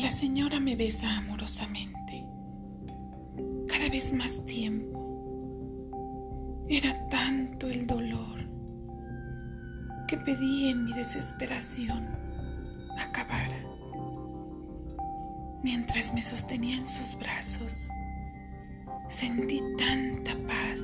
La 0.00 0.10
señora 0.10 0.58
me 0.60 0.76
besa 0.76 1.18
amorosamente. 1.18 2.24
Cada 3.68 3.90
vez 3.90 4.14
más 4.14 4.42
tiempo. 4.46 4.98
Era 6.70 7.06
tanto 7.10 7.66
el 7.68 7.86
dolor 7.86 8.48
que 10.08 10.16
pedí 10.16 10.70
en 10.70 10.86
mi 10.86 10.94
desesperación 10.94 12.02
acabara. 12.98 13.62
Mientras 15.62 16.14
me 16.14 16.22
sostenía 16.22 16.78
en 16.78 16.86
sus 16.86 17.18
brazos, 17.18 17.86
sentí 19.10 19.60
tanta 19.76 20.34
paz 20.46 20.80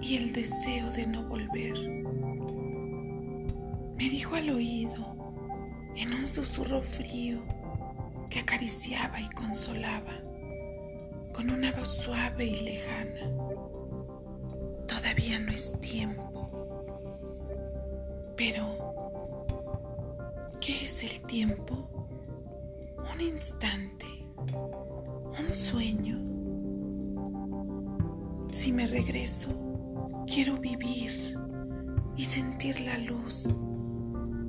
y 0.00 0.16
el 0.16 0.32
deseo 0.32 0.90
de 0.92 1.06
no 1.06 1.24
volver. 1.24 1.78
Me 3.98 4.08
dijo 4.08 4.34
al 4.36 4.48
oído, 4.48 5.29
en 6.00 6.14
un 6.14 6.26
susurro 6.26 6.80
frío 6.82 7.42
que 8.30 8.38
acariciaba 8.38 9.20
y 9.20 9.28
consolaba, 9.28 10.14
con 11.34 11.50
una 11.50 11.72
voz 11.72 11.90
suave 11.90 12.46
y 12.46 12.60
lejana, 12.62 13.30
todavía 14.88 15.38
no 15.38 15.52
es 15.52 15.78
tiempo. 15.80 16.24
Pero, 18.34 18.64
¿qué 20.58 20.84
es 20.84 21.02
el 21.02 21.20
tiempo? 21.26 21.86
Un 23.14 23.20
instante, 23.20 24.06
un 25.38 25.54
sueño. 25.54 26.18
Si 28.50 28.72
me 28.72 28.86
regreso, 28.86 29.50
quiero 30.26 30.56
vivir 30.56 31.36
y 32.16 32.24
sentir 32.24 32.80
la 32.80 32.96
luz, 32.96 33.58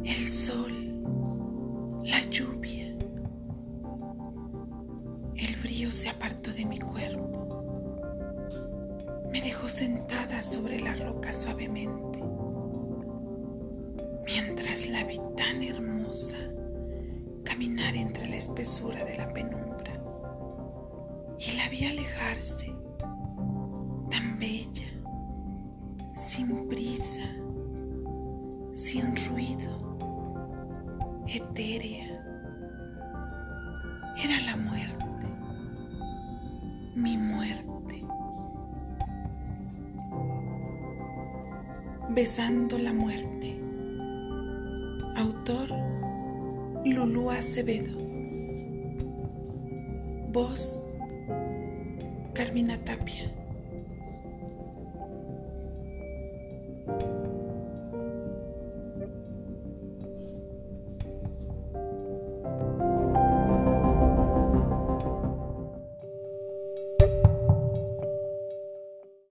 el 0.06 0.16
sol, 0.16 0.91
la 2.04 2.22
lluvia. 2.30 2.96
El 5.36 5.56
frío 5.56 5.92
se 5.92 6.10
apartó 6.10 6.52
de 6.52 6.66
mi 6.66 6.80
cuerpo. 6.80 7.30
Me 9.32 9.42
dejó 9.42 9.70
sentada 9.70 10.42
sobre 10.42 10.80
la 10.80 10.96
roca 10.96 11.32
suavemente 11.34 12.22
mientras 14.26 14.88
la 14.88 15.04
vi 15.04 15.20
tan 15.36 15.64
hermosa 15.64 16.38
caminar 17.44 17.96
entre 17.96 18.28
la 18.30 18.36
espesura 18.36 19.04
de 19.04 19.18
la 19.18 19.34
penumbra 19.34 19.94
y 21.40 21.52
la 21.58 21.70
vi 21.70 21.86
alejarse 21.86 22.74
tan 24.10 24.38
bella, 24.38 24.88
sin 26.16 26.68
prisa, 26.68 27.28
sin 28.74 29.16
ruido, 29.28 29.91
etérea. 31.36 32.08
Era 34.18 34.42
la 34.46 34.56
muerte, 34.58 35.06
mi 36.96 37.18
muerte. 37.18 38.06
Besando 42.10 42.78
la 42.78 42.94
muerte. 42.94 43.62
Autor 45.16 45.70
Lulú 46.86 47.32
Acevedo. 47.32 47.98
Voz 50.32 50.82
Carmina 52.34 52.78
Tapia. 52.78 53.41